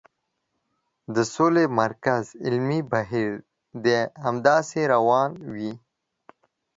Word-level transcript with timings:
د 1.15 1.17
سولې 1.35 1.65
مرکز 1.81 2.23
علمي 2.45 2.81
بهیر 2.91 3.31
دې 3.83 3.99
همداسې 4.23 4.81
روان 4.93 5.31
وي. 5.53 5.73